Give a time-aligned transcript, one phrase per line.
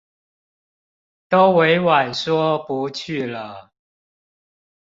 [1.29, 3.71] 都委婉說不去了